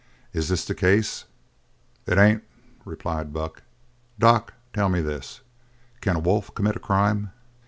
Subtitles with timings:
[0.33, 1.25] Is this the case?"
[2.07, 2.41] "It ain't,"
[2.85, 3.61] replied Buck.
[4.17, 5.41] "Doc, tell me this:
[6.01, 7.29] Can a wolf commit a crime?"